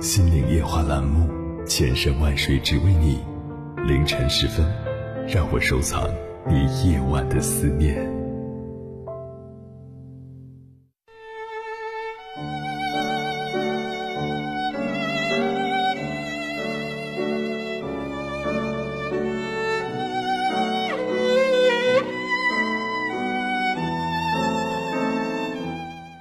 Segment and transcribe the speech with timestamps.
[0.00, 1.28] 心灵夜话》栏目，
[1.66, 3.18] 千山万水只为你。
[3.86, 4.66] 凌晨时分，
[5.28, 6.08] 让我收藏
[6.48, 6.54] 你
[6.88, 8.10] 夜晚的思念。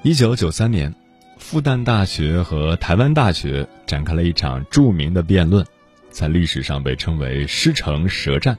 [0.03, 0.93] 一九九三年，
[1.49, 5.65] 复旦大学和台湾大学展开了一场著名的辩论，
[6.11, 8.55] 在历史上被称为“师承舌战”。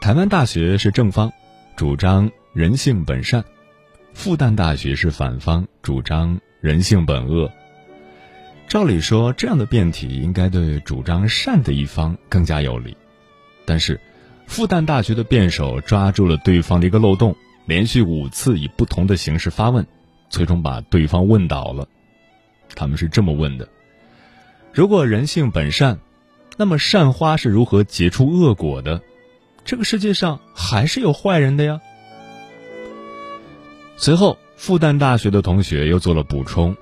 [0.00, 1.30] 台湾大学是正方，
[1.76, 3.42] 主张人性本善；
[4.14, 7.52] 复旦大学是反方，主张人性本恶。
[8.66, 12.96] 照理说，这样的辩题应该对主张善的一方更加有利，
[13.66, 14.00] 但是，
[14.46, 19.86] 复旦大学的辩手抓住了对方的一个漏洞，连续五次以不同的形式发问。
[20.28, 21.88] 最终把对方问倒了。
[22.74, 23.68] 他们是这么问的：
[24.72, 25.98] 如果人性本善，
[26.56, 29.00] 那么善花是如何结出恶果的？
[29.64, 31.80] 这个世界上还是有坏人的呀。
[33.96, 36.76] 随后，复旦大学的同学又做了补充：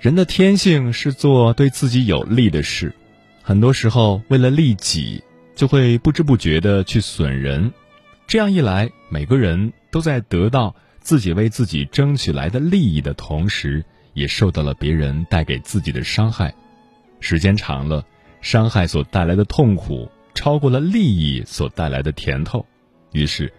[0.00, 2.92] 人的天性是做对自己有利的事，
[3.42, 5.22] 很多时候为了利己，
[5.54, 7.72] 就会不知不觉的去损人。
[8.26, 10.74] 这样一来，每个人都在得到。
[11.02, 16.54] 自己为自己争取来的利益的同时，也受到了别人带给自己的伤害。
[17.20, 18.04] 时间长了，
[18.40, 22.64] 伤害所带来的痛苦超过了利益所带来的甜头。
[23.12, 23.52] 于是，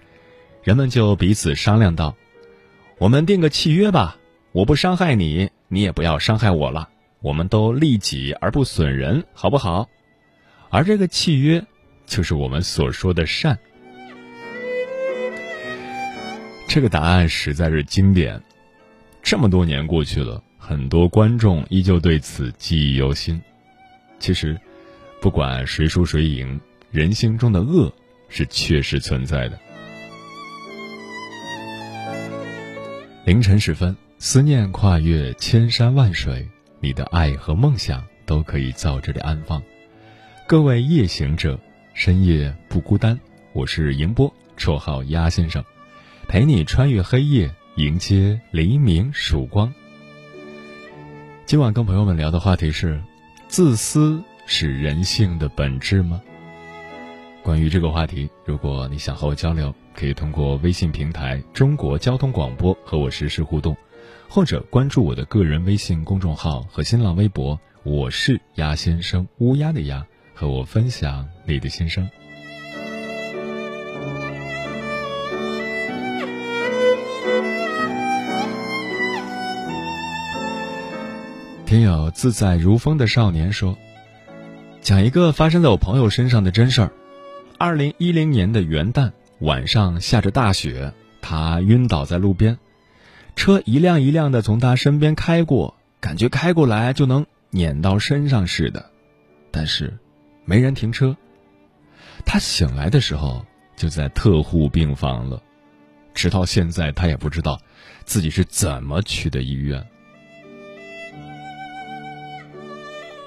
[0.64, 2.16] 人们就彼此商量道
[2.98, 4.18] ：“我们定个契约吧，
[4.52, 6.90] 我不伤害你，你也不要伤害我了。
[7.22, 9.90] 我们都利己而不损人，好不好？”
[10.70, 11.66] 而这个契约，
[12.06, 13.60] 就是我们所说的善。
[16.74, 18.42] 这个答案实在是经典，
[19.22, 23.40] 这么多年过去了，很多观众依旧对此记忆犹新。
[24.18, 24.60] 其实，
[25.22, 27.94] 不管谁输谁赢，人性中的恶
[28.28, 29.60] 是确实存在的。
[33.24, 39.62] 凌晨时分，思念跨越千山万水，你的爱和梦想都可以在这里安放。
[40.48, 41.60] 各位夜行者，
[41.94, 43.20] 深夜不孤单。
[43.52, 45.64] 我是迎波，绰号鸭先生。
[46.34, 49.72] 陪你穿越黑夜，迎接黎明曙光。
[51.46, 53.00] 今晚跟朋友们聊的话题是：
[53.48, 56.20] 自私是人性的本质吗？
[57.44, 63.78] 关于这个话题，如果你想和我交流，可以通过微信平台“中国交通广播”和我实时互动，
[64.28, 72.10] 或者关注我的个人微信公众号和新浪微博“我是鸭先生”（乌鸦的鸭），和我分享你的心声。
[81.74, 83.76] 听友自在如风的少年说
[84.80, 86.92] ：“讲一个发生在我朋友身上的真事儿。
[87.58, 92.60] 二零一零年的元旦晚上下着大雪，他晕倒在路边，
[93.36, 98.92] 车一辆一辆的从他身边开过，感觉开过来就能碾到身上似的，
[99.50, 99.98] 但是
[100.46, 101.18] 没人停车。
[102.24, 103.44] 他醒来的时候
[103.76, 105.42] 就在特护病房了，
[106.14, 107.60] 直到现在他也不知道
[108.06, 109.84] 自己是怎么去的医院。”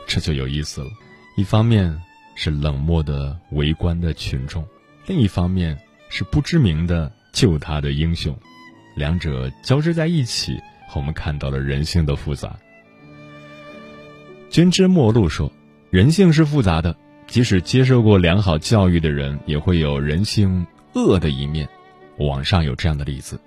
[0.07, 0.91] 这就有意思了，
[1.37, 2.01] 一方面
[2.35, 4.65] 是冷漠的围观的群众，
[5.07, 5.77] 另一方面
[6.09, 8.39] 是不知名的救他的英雄，
[8.95, 10.59] 两者交织在一起，
[10.95, 12.57] 我们看到了人性的复杂。
[14.49, 15.53] 君之末路说，
[15.91, 21.69] 人性是复杂的，即使接受过良好教育的人，也会有人性恶的一面。
[22.19, 23.39] 网上有这样的例子：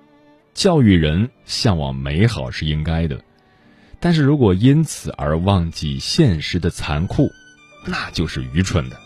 [0.53, 3.19] 教育人向往美好是应该的。
[3.99, 7.29] 但是如果因此而忘记现实的残酷，
[7.85, 8.97] 那就是愚蠢的。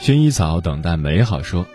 [0.00, 1.66] 薰衣草等待美好说，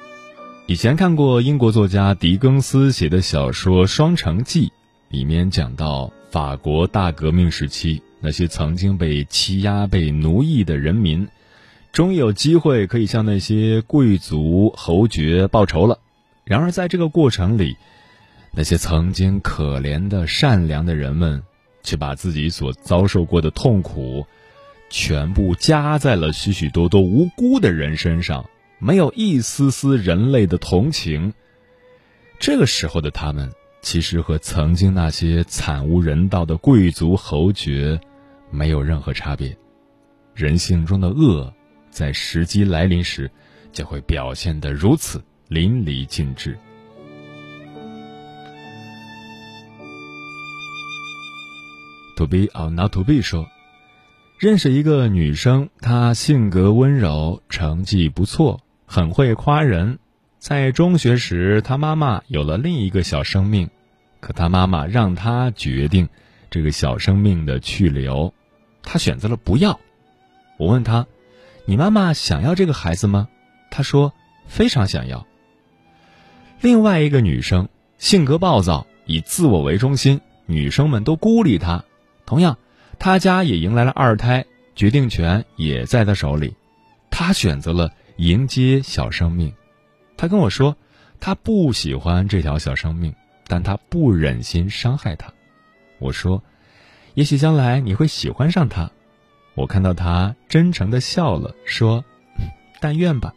[0.67, 4.67] 以前看过英国作家狄更斯写的小说《双城记》，
[5.09, 11.27] 里面讲到法国大革命时期那些曾经被欺压、被奴役的人民，
[11.91, 15.99] 终于有机会可以向那些贵族侯爵报仇了。
[16.43, 17.77] 然而，在这个过程里，
[18.51, 21.43] 那些曾经可怜的善良的人们，
[21.83, 24.25] 却把自己所遭受过的痛苦，
[24.89, 28.49] 全部加在了许许多多无辜的人身上，
[28.79, 31.33] 没有一丝丝人类的同情。
[32.39, 33.51] 这个时候的他们，
[33.81, 37.99] 其实和曾经那些惨无人道的贵族侯爵，
[38.49, 39.55] 没有任何差别。
[40.33, 41.53] 人性中的恶，
[41.91, 43.29] 在时机来临时，
[43.71, 46.57] 就会表现得如此淋漓尽致。
[52.19, 53.47] To be or not to be 说，
[54.39, 59.99] 认识一个女生，她性格温柔，成绩不错，很会夸人。
[60.37, 63.69] 在中学时，她妈妈有了另一个小生命，
[64.19, 66.09] 可她妈妈让她决定
[66.49, 68.33] 这个小生命的去留，
[68.83, 69.79] 她选择了不要。
[70.57, 71.07] 我问她
[71.63, 73.29] ：“你妈妈想要这个孩子吗？”
[73.71, 74.11] 她说
[74.45, 75.25] ：“非常想要。”
[76.59, 81.85] 另外一个女生性格暴躁，以自我为中心，女生们都孤立她。
[82.29, 82.55] 同样，
[82.99, 84.45] 他家也迎来了二胎，
[84.75, 86.53] 决定权也在他手里。
[87.09, 89.51] 他选择了迎接小生命。
[90.15, 90.77] 他跟我说
[91.19, 93.11] ：“他不喜欢这条小生命，
[93.47, 95.33] 但他不忍心伤害她。”
[95.97, 96.43] 我说
[97.15, 98.87] ：“也许将来你会喜欢上他。”
[99.57, 102.05] 我看到他真诚的笑了，说
[102.79, 103.33] ：“但愿吧。”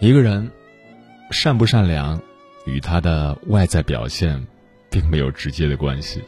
[0.00, 0.50] 一个人
[1.30, 2.20] 善不善良，
[2.66, 4.46] 与他的外在表现
[4.90, 6.22] 并没有直接的关系。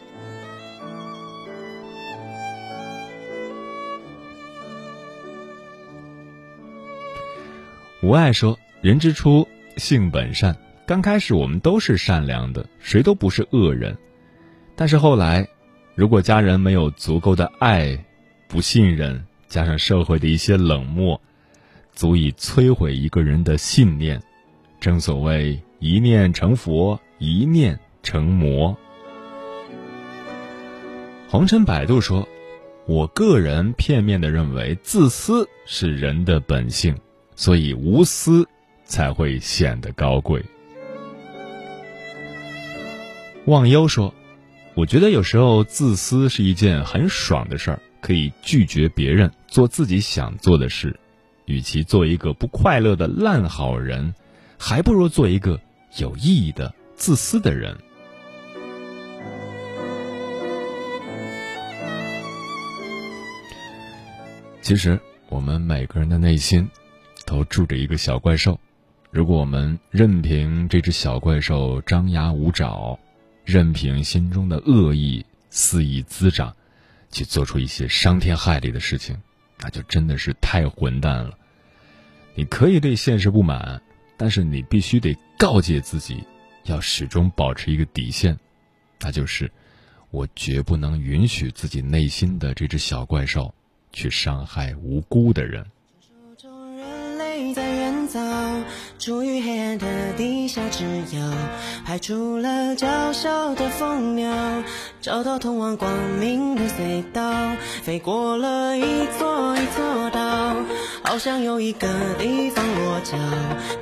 [8.01, 9.47] 无爱说：“人之初，
[9.77, 10.57] 性本善。
[10.87, 13.99] 刚开始我们都是善良的，谁都不是恶人。”
[14.77, 15.47] 但是后来，
[15.97, 17.99] 如果家人没有足够的爱、
[18.47, 21.21] 不信任，加上社会的一些冷漠，
[21.93, 24.23] 足以摧毁一个人的信念。
[24.79, 28.77] 正所谓“一念成佛，一念成魔”。
[31.29, 32.29] 红尘百度说
[32.87, 36.97] ：“我个人片面的认为，自私是人的本性，
[37.37, 38.49] 所以无私
[38.85, 40.45] 才会显得高贵。”
[43.47, 44.15] 忘忧说。
[44.75, 51.01] 我觉得有时候自私是一件很爽的事儿，可以拒绝别人做自己想做的事。
[51.47, 54.15] 与其做一个不快乐的烂好人，
[54.57, 55.61] 还不如做一个
[55.99, 57.77] 有意义的自私的人。
[64.63, 64.99] 其实，
[65.29, 66.69] 我们每个人的内心
[67.27, 68.59] 都住着一个小怪兽，
[69.11, 72.99] 如果我们任凭这只小怪兽张牙舞爪。
[73.45, 76.55] 任凭心中的恶意肆意滋长，
[77.11, 79.17] 去做出一些伤天害理的事情，
[79.61, 81.31] 那就真的是太混蛋了。
[82.35, 83.81] 你可以对现实不满，
[84.19, 86.25] 但是你必须得告诫自己，
[86.65, 88.37] 要始终保持一个底线，
[88.99, 89.49] 那就是
[90.11, 93.55] 我绝不能允许自己内心的这只小怪兽
[93.93, 95.65] 去伤害无辜的人。
[98.99, 100.85] 处于黑暗的地下之
[101.17, 101.33] 遥，
[101.85, 104.33] 排除了娇小的蜂鸟，
[105.01, 105.91] 找到通往光
[106.21, 108.83] 明的隧道，飞过了一
[109.19, 110.57] 座一座岛，
[111.03, 113.17] 好想有一个地方落脚，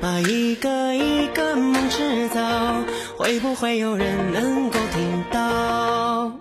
[0.00, 2.42] 把一个一个梦制造，
[3.16, 6.32] 会不会有人能够听到？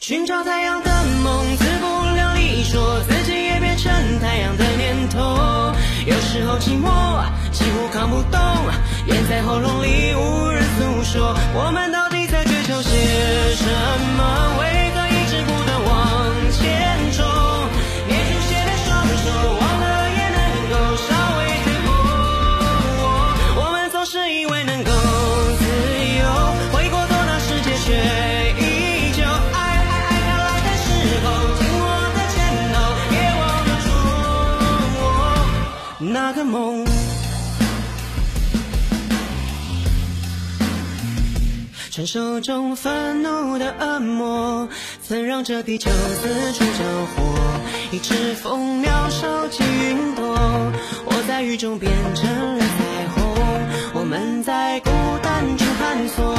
[0.00, 0.90] 寻找太阳的
[1.22, 3.00] 梦，自不量力，说
[6.04, 8.40] 有时候寂寞，几乎扛不动，
[9.06, 11.32] 咽在喉咙里无人诉说。
[11.54, 12.90] 我们到底在追求些
[13.54, 13.64] 什
[14.16, 14.58] 么？
[14.58, 15.90] 为何一直不断往
[16.50, 17.22] 前冲？
[18.08, 19.30] 捏出血的双手，
[19.60, 20.42] 忘了也能
[20.72, 20.74] 够
[21.06, 21.88] 稍微退后。
[23.62, 24.90] 我们总是以为能够
[36.52, 36.84] 梦。
[41.90, 44.68] 传说中愤怒的恶魔，
[45.02, 47.38] 曾让这地球四处着火。
[47.90, 50.34] 一只蜂鸟收集云朵，
[51.06, 53.34] 我在雨中变成了彩虹。
[53.94, 54.90] 我们在孤
[55.22, 56.34] 单中探索，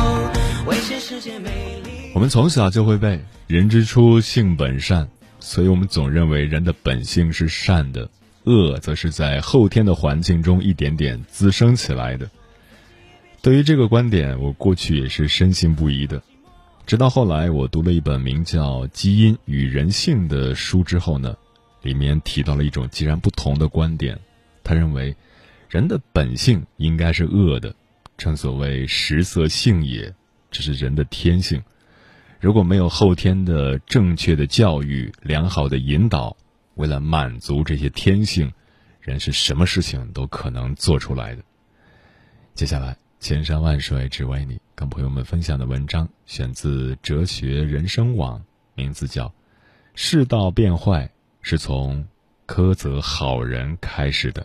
[0.67, 1.49] 为谁世界美
[1.83, 2.11] 丽？
[2.13, 5.07] 我们从小就会被“人之初，性本善”，
[5.39, 8.09] 所以我们总认为人的本性是善的，
[8.45, 12.29] 恶则是在后天的环境中一点点滋生起来的。
[13.41, 16.21] 对于这个观点，我过去也是深信不疑的。
[16.85, 21.35] 直到后来，我读了一本名叫《基因与人性》的书之后呢，
[21.81, 24.19] 里面提到了一种截然不同的观点。
[24.63, 25.15] 他认为，
[25.69, 27.73] 人的本性应该是恶的，
[28.17, 30.13] 正所谓食色性也，
[30.51, 31.61] 这是人的天性。
[32.39, 36.35] 如果没有后天的正确的教育、良好的引导，
[36.75, 38.51] 为了满足这些天性，
[38.99, 41.43] 人是什么事情都可能做出来的。
[42.53, 48.39] 接下来，千山万水只为你，跟朋友们分享的文章选自《哲学人生网》，
[48.75, 49.27] 名字叫
[49.95, 51.09] 《世道变坏
[51.41, 52.07] 是从
[52.47, 54.41] 苛责好人开始的》。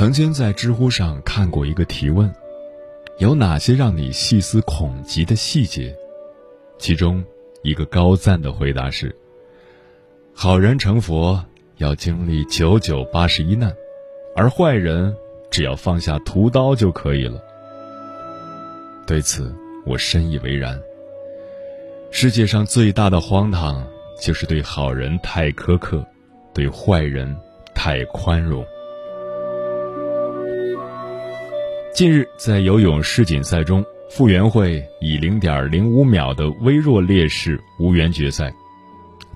[0.00, 2.34] 曾经在知乎上看过一个提问：
[3.18, 5.94] 有哪些让你细思恐极的细节？
[6.78, 7.22] 其中
[7.62, 9.14] 一个高赞的回答是：
[10.32, 11.44] 好人成佛
[11.76, 13.70] 要经历九九八十一难，
[14.34, 15.14] 而坏人
[15.50, 17.38] 只要放下屠刀就可以了。
[19.06, 19.54] 对此，
[19.84, 20.80] 我深以为然。
[22.10, 23.86] 世界上最大的荒唐，
[24.18, 26.02] 就是对好人太苛刻，
[26.54, 27.36] 对坏人
[27.74, 28.64] 太宽容。
[32.00, 38.50] 近日，在游泳世锦赛中，傅园慧以零点零五秒的微弱劣势无缘决赛。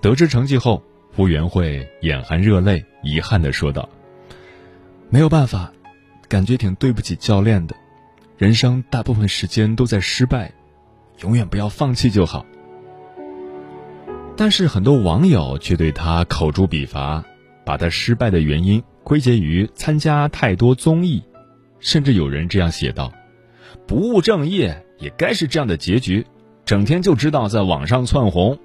[0.00, 3.86] 得知成绩后，傅园慧眼含热泪，遗憾地说道
[5.12, 5.70] ：“没有办法，
[6.26, 7.76] 感觉挺对不起教练的。
[8.38, 10.50] 人生大部分时间都在失败，
[11.20, 12.46] 永远不要放弃就好。”
[14.38, 17.22] 但是很多网友却对他口诛笔伐，
[17.62, 21.22] 把他失败的原因归结于参加太多综艺。
[21.84, 23.12] 甚至有人这样写道
[23.86, 26.26] ：“不务正业也该是这样的结局，
[26.64, 28.58] 整天就知道在网上窜红。”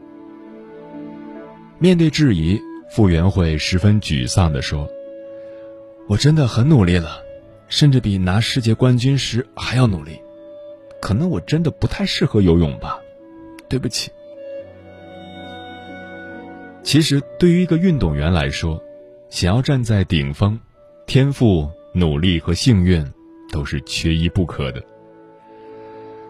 [1.79, 2.59] 面对质疑，
[2.89, 4.89] 傅园慧十分沮丧地说
[6.07, 7.21] ：“我真的很努力了，
[7.67, 10.17] 甚至比拿世界冠军时还要努力。
[11.01, 12.99] 可能我真的不太适合游泳吧，
[13.67, 14.09] 对不起。”
[16.83, 18.81] 其实，对于一个运动员来说，
[19.29, 20.57] 想要站在顶峰，
[21.05, 21.69] 天赋。
[21.99, 23.05] 努力和幸运
[23.51, 24.81] 都是缺一不可的。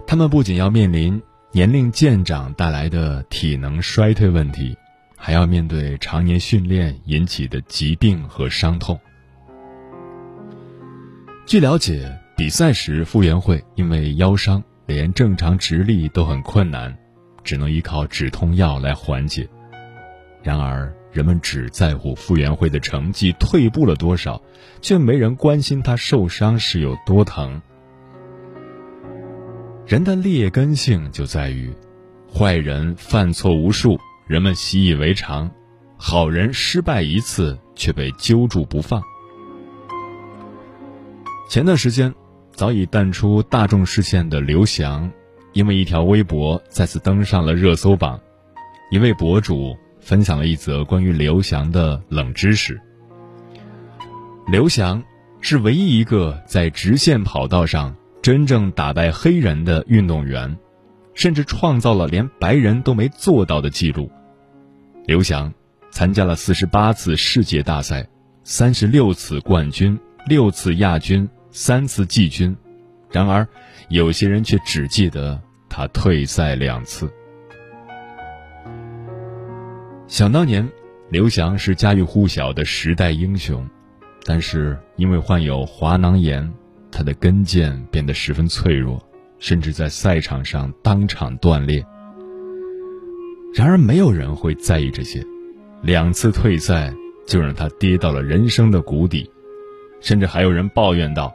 [0.08, 1.22] 他们不仅要面临
[1.52, 4.76] 年龄渐长带来的体能衰退问题，
[5.16, 9.00] 还要面对常年训练引起的疾病和伤痛。
[11.46, 16.96] 据了解，比赛时傅园慧因为腰伤，连正常直立都很困难，
[17.44, 19.48] 只能依靠止痛药来缓解。
[20.42, 24.42] 然而，人们只在乎傅园慧的成绩退步了多少，
[24.82, 27.62] 却没人关心她受伤是有多疼。
[29.88, 31.74] 人的劣根性就在于，
[32.32, 35.50] 坏人犯错无数，人们习以为常；
[35.98, 39.02] 好人失败一次，却被揪住不放。
[41.50, 42.14] 前段时间，
[42.52, 45.12] 早已淡出大众视线的刘翔，
[45.54, 48.22] 因为一条微博再次登上了热搜榜，
[48.92, 49.76] 一位博主。
[50.10, 52.82] 分享了一则关于刘翔的冷知识。
[54.52, 55.04] 刘翔
[55.40, 60.58] 是唯一一个在直线跑道上真正打败黑人的运动员，
[61.14, 64.10] 甚至创造了连白人都没做到的记录。
[65.06, 65.54] 刘翔
[65.92, 68.10] 参加了四十八次世界大赛，
[68.44, 72.58] 三十六次冠军，六次亚军，三次季军。
[73.12, 73.48] 然而，
[73.90, 75.40] 有些人却只记得
[75.70, 77.08] 他退赛两次。
[80.10, 80.68] 想当年，
[81.10, 83.64] 刘翔是家喻户晓的时代英雄，
[84.26, 86.52] 但是因为患有滑囊炎，
[86.92, 89.00] 他的跟腱变得十分脆弱，
[89.38, 91.86] 甚至在赛场上当场断裂。
[93.54, 95.24] 然而，没有人会在意这些，
[95.84, 96.92] 两次退赛
[97.28, 99.30] 就让他跌到了人生的谷底，
[100.02, 101.32] 甚至还有人抱怨道：“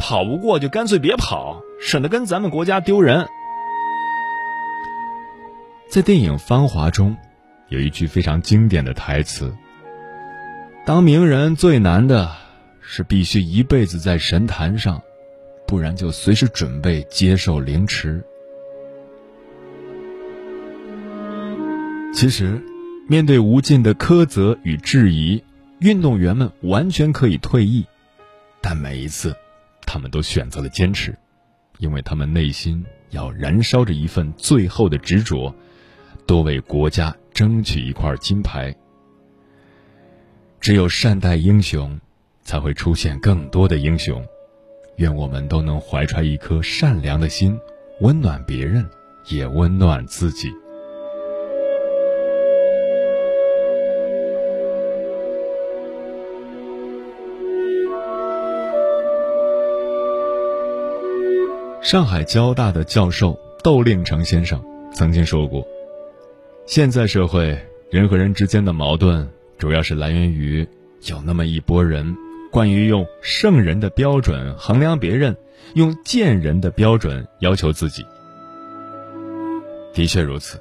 [0.00, 3.28] 跑不过就干脆别跑，省得跟咱们国家丢人。”
[5.92, 7.14] 在电影《芳华》中。
[7.70, 9.54] 有一句非常经典的台词
[10.84, 12.36] ：“当名人最难的
[12.80, 15.00] 是必须一辈子在神坛上，
[15.68, 18.22] 不然就随时准备接受凌迟。”
[22.12, 22.60] 其实，
[23.08, 25.40] 面对无尽的苛责与质疑，
[25.78, 27.86] 运动员们完全可以退役，
[28.60, 29.32] 但每一次，
[29.86, 31.16] 他们都选择了坚持，
[31.78, 35.54] 因为他们内心要燃烧着一份最后的执着，
[36.26, 37.14] 多为国家。
[37.40, 38.70] 争取一块金牌。
[40.60, 41.98] 只有善待英雄
[42.42, 44.22] 才会出现更多的英雄。
[44.96, 47.58] 愿我们都能怀揣一颗善良的心
[48.02, 48.86] 温暖别人
[49.30, 50.52] 也温暖自己。
[61.80, 65.66] 上海交大的教授窦令成先生曾经说过
[66.66, 67.58] 现在社会
[67.90, 70.66] 人和人之间的矛盾，主要是来源于
[71.06, 72.16] 有那么一拨人，
[72.50, 75.36] 惯于用圣人的标准衡量别人，
[75.74, 78.04] 用贱人的标准要求自己。
[79.92, 80.60] 的确如此，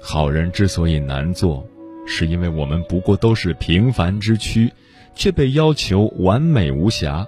[0.00, 1.66] 好人之所以难做，
[2.06, 4.72] 是因为我们不过都是平凡之躯，
[5.14, 7.26] 却被要求完美无瑕。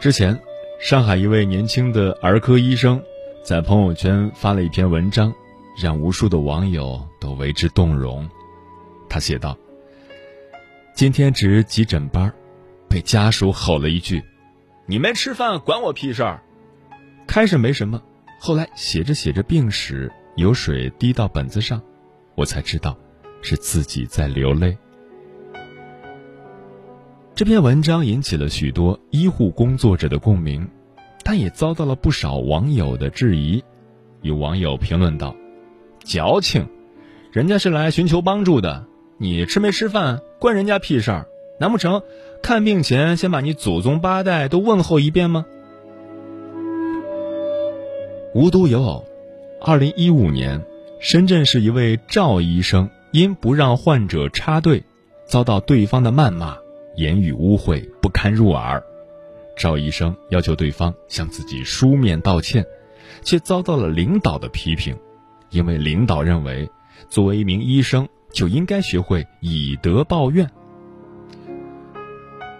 [0.00, 0.38] 之前。”
[0.78, 3.02] 上海一位年轻的儿科医生，
[3.42, 5.32] 在朋友圈发了一篇文章，
[5.76, 8.28] 让无数的网友都为之动容。
[9.08, 9.56] 他写道
[10.94, 12.32] ：“今天值急诊班，
[12.88, 14.22] 被家属吼了一句
[14.86, 16.42] ：‘你没吃饭，管我屁事儿！’
[17.28, 18.02] 开始没什么，
[18.40, 21.82] 后来写着写着病史，有水滴到本子上，
[22.34, 22.96] 我才知道，
[23.42, 24.76] 是自己在流泪。”
[27.34, 30.66] 这篇文章引起了许多医护工作者的共鸣，
[31.22, 33.62] 但也遭到了不少网友的质疑。
[34.22, 35.36] 有网友评论道
[36.06, 36.68] ：“矫情，
[37.32, 38.86] 人家是来寻求帮助的，
[39.18, 41.26] 你吃没吃饭关人家屁事儿？
[41.58, 42.02] 难不成
[42.42, 45.44] 看病前先把你祖宗八代都问候一遍吗？”
[48.34, 49.04] 无独有偶，
[49.60, 50.64] 二零一五年，
[51.00, 54.84] 深圳市一位赵医生因不让患者插队，
[55.26, 56.56] 遭到对方的谩骂。
[56.96, 58.82] 言语污秽不堪入耳，
[59.56, 62.64] 赵医生要求对方向自己书面道歉，
[63.22, 64.96] 却遭到了领导的批评，
[65.50, 66.70] 因为领导认为，
[67.08, 70.48] 作为一名医生就应该学会以德报怨。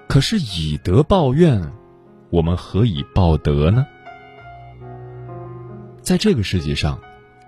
[0.09, 1.61] 可是以德报怨，
[2.31, 3.87] 我们何以报德呢？
[6.00, 6.99] 在这个世界上，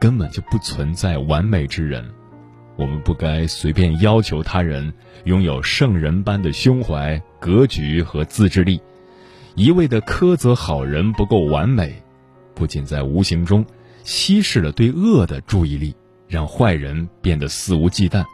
[0.01, 2.05] 根本就不存在完美之人。
[2.77, 4.93] 我们不该随便要求他人
[5.25, 8.81] 拥有圣人般的胸怀、格局和自制力，
[9.55, 12.01] 一味的苛责好人不够完美，
[12.55, 13.65] 不仅在无形中
[14.09, 15.95] 稀释了对恶的注意力，
[16.29, 18.25] 让坏人变得肆无忌惮，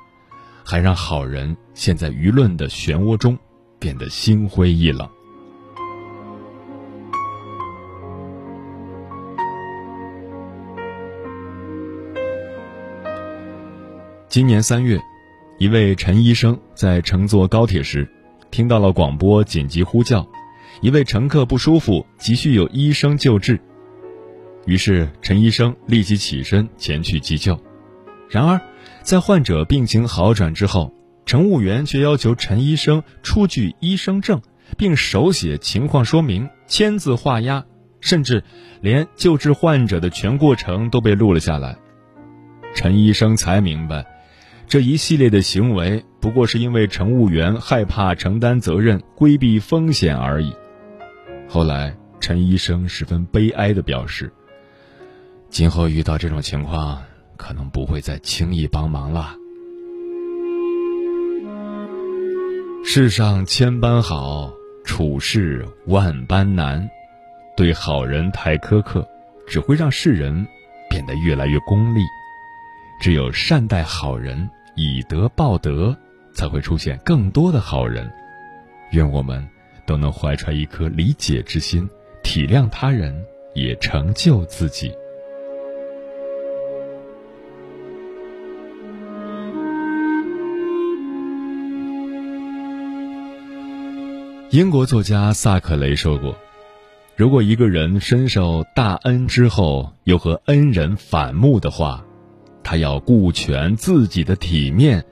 [0.65, 3.37] 还让好人陷在舆论的漩涡中，
[3.81, 5.09] 变得心灰意冷。
[14.29, 14.97] 今年三月，
[15.59, 18.09] 一位陈医生在乘坐高铁时，
[18.53, 20.25] 听到了广播紧急呼叫，
[20.83, 23.61] 一位乘客不舒服，急需有医生救治。
[24.67, 27.59] 于是陈医生立即起身前去急救。
[28.29, 28.61] 然而，
[29.03, 30.93] 在患者病情好转之后，
[31.27, 34.41] 乘务员却要求陈医生出具医生证，
[34.77, 37.65] 并手写情况说明，签字画押，
[38.01, 38.43] 甚至
[38.81, 41.77] 连救治患者的全过程都被录了下来。
[42.75, 44.05] 陈医生才明白。
[44.67, 50.53] 这一系列的行为不过是因为乘务员害怕承担责任、规避风险而已。
[51.47, 54.33] 后来，陈医生十分悲哀地表示
[55.55, 57.01] ：“今后遇到这种情况，
[57.37, 59.37] 可能不会再轻易帮忙了。”
[62.85, 64.53] 世上千般好，
[64.85, 66.91] 处事万般难。
[67.57, 69.07] 对好人太苛刻，
[69.47, 70.45] 只会让世人
[70.91, 72.01] 变得越来越功利。
[73.01, 75.97] 只有善待好人，以德报德，
[76.35, 78.13] 才会出现更多的好人。
[78.91, 79.49] 愿我们
[79.87, 81.89] 都能怀揣一颗理解之心，
[82.25, 84.93] 体谅他人，也成就自己。
[94.55, 96.39] 英国作家萨克雷说过
[97.19, 102.05] ：“如果一个人深受大恩之后，又和恩人反目的话。”
[102.63, 105.05] 他要顾全自己的体面，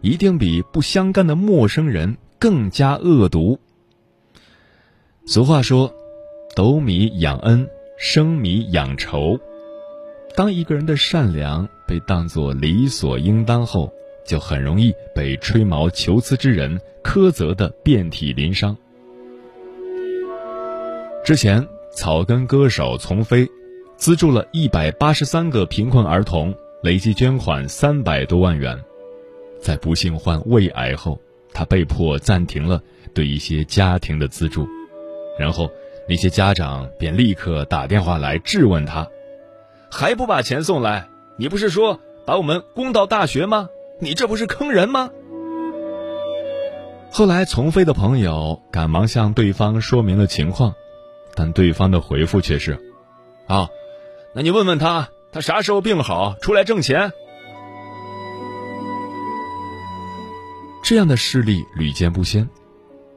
[0.00, 3.58] 一定比不相干的陌生人更加恶毒。
[5.26, 5.92] 俗话说
[6.54, 9.40] ：“斗米养恩，生米养仇。”
[10.36, 13.92] 当一个人的善良被当作理所应当后，
[14.24, 18.76] 就很容易被吹毛求疵之人苛责的遍体鳞伤。
[21.24, 23.48] 之前，草根歌手丛飞
[23.96, 26.54] 资助了一百八十三个贫困儿童。
[26.82, 28.78] 累计捐款三百多万元，
[29.58, 31.18] 在不幸患胃癌后，
[31.50, 32.82] 他被迫暂停了
[33.14, 34.68] 对一些家庭的资助，
[35.38, 35.70] 然后
[36.06, 39.08] 那些家长便立刻打电话来质问他，
[39.90, 41.08] 还不把钱送来？
[41.38, 43.70] 你不是说把我们供到大学吗？
[43.98, 45.10] 你这不是坑人吗？
[47.10, 50.74] 后来丛飞的朋友赶忙向对方说明了情况，
[51.34, 52.78] 但对方的回复却是：
[53.46, 53.68] 啊，
[54.34, 55.08] 那你问问他。
[55.32, 57.10] 他啥时候病好出来挣钱？
[60.80, 62.48] 这样的事例屡见不鲜。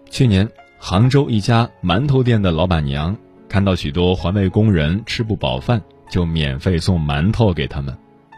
[0.09, 0.49] 去年，
[0.79, 3.15] 杭州一家馒头店的老板娘
[3.47, 7.95] 看到许多环卫工人吃不饱饭，就免费送馒头给他们。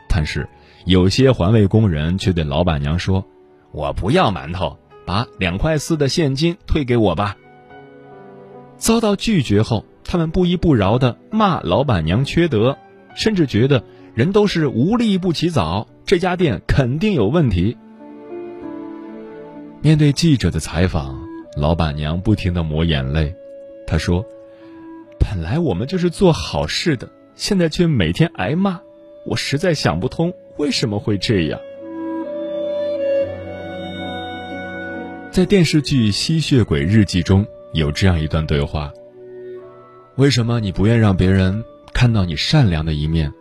[0.09, 0.45] 但是
[0.85, 3.25] 有些环卫工人却对老板娘说
[3.71, 7.37] ：“我不要馒头，把两块四的现金退给我吧。”
[8.79, 12.75] 遭到拒绝后，他们不依不饶地骂老板娘缺德，
[13.13, 13.83] 甚至觉得
[14.15, 17.77] 人都是无利不起早，这家店肯定有问题。
[19.81, 21.19] 面对记者的采访，
[21.55, 23.35] 老板娘不停地抹眼泪。
[23.85, 24.25] 她说
[25.19, 28.79] ：“本来我们就是做好事的，现在却每天挨骂，
[29.25, 31.59] 我实在想不通为什么会这样。”
[35.31, 38.91] 在电视剧《吸血鬼日记》中有这样一段对话
[40.17, 43.31] ：“为什么你不愿让别人看到你善良的一面？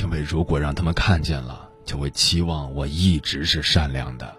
[0.00, 4.34] 因为如果让他们看见了，就会期望我一直是善良的。”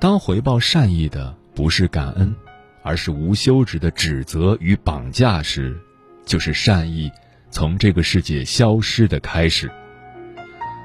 [0.00, 2.34] 当回报善意的不是感恩，
[2.82, 5.76] 而是无休止的指责与绑架时，
[6.24, 7.10] 就是善意
[7.50, 9.70] 从这个世界消失的开始。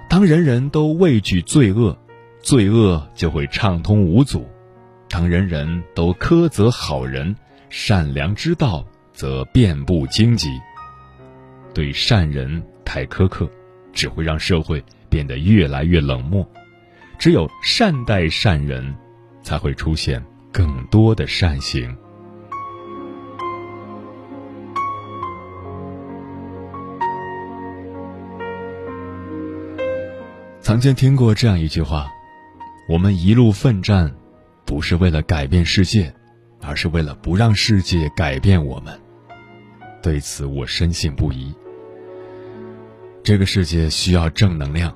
[0.09, 1.97] 当人人都畏惧罪恶，
[2.41, 4.41] 罪恶就会畅通无阻；
[5.13, 7.35] 当人人都苛责好人，
[7.69, 10.49] 善良之道则遍布荆棘。
[11.71, 13.47] 对善人太苛刻，
[13.93, 16.43] 只会让社会变得越来越冷漠。
[17.19, 18.95] 只有善待善人。
[19.43, 20.23] 才会出现
[20.53, 21.93] 更多的善行。
[30.61, 32.07] 曾经听过这样一句话
[32.87, 34.15] ：“我们一路奋战，
[34.65, 36.13] 不是为了改变世界，
[36.61, 38.99] 而是为了不让世界改变我们。”
[40.01, 41.53] 对此，我深信不疑。
[43.23, 44.95] 这个世界需要正能量，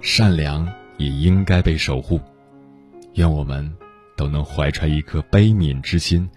[0.00, 2.20] 善良也应该被守护。
[3.14, 3.72] 愿我们。
[4.14, 6.28] 都能怀揣一颗悲悯之心，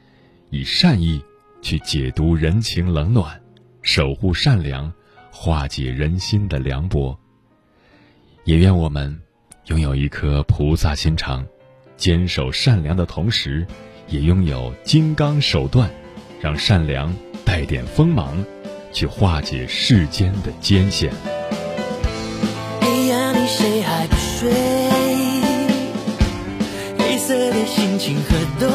[0.49, 1.21] 以善意
[1.61, 3.39] 去解读人情冷暖，
[3.81, 4.91] 守护善良，
[5.29, 7.15] 化解人心的凉薄。
[8.45, 9.21] 也愿我们
[9.65, 11.45] 拥有一颗菩萨心肠，
[11.97, 13.65] 坚守善良的同时，
[14.07, 15.89] 也拥有金刚手段，
[16.41, 18.43] 让善良带点锋芒，
[18.91, 21.11] 去化解世间的艰险。
[22.81, 24.51] 黑夜里谁还不睡？
[26.99, 28.67] 黑色的心情和斗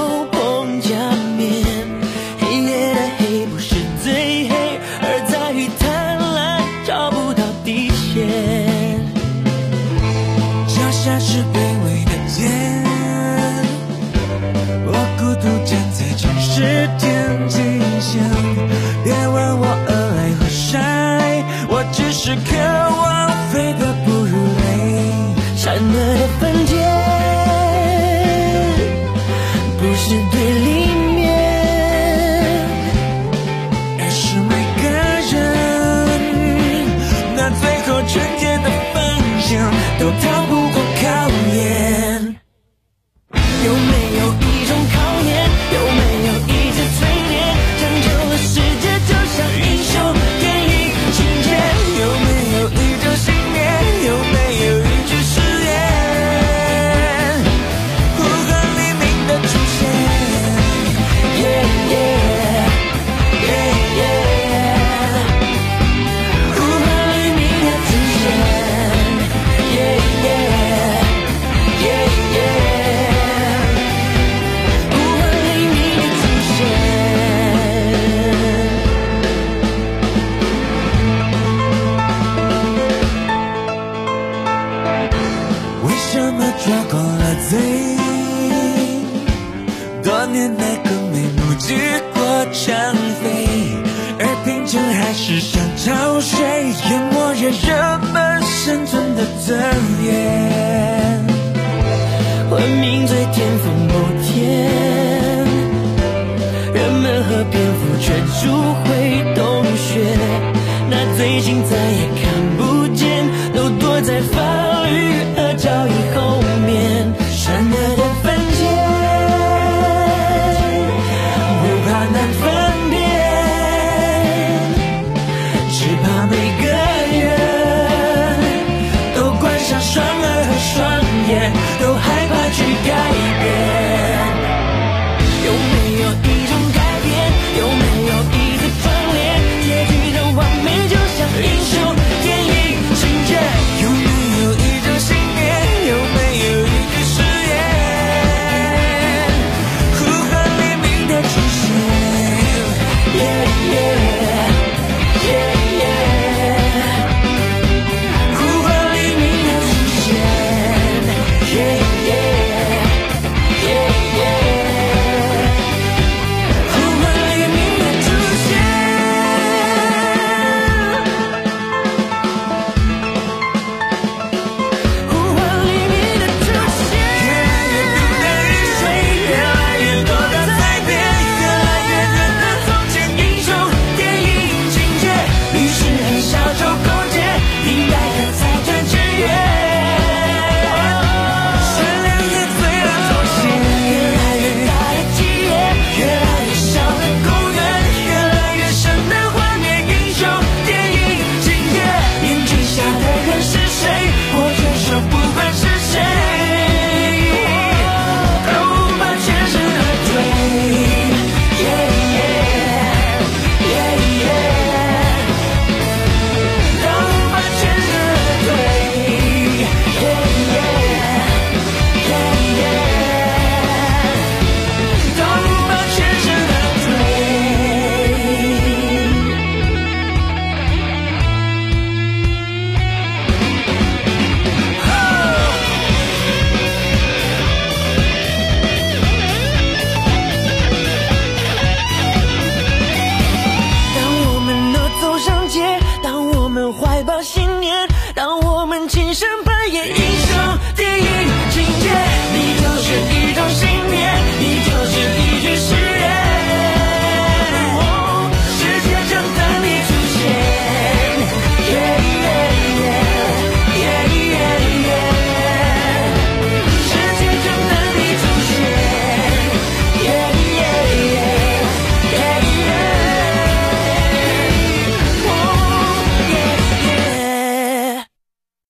[125.90, 126.49] 只怕你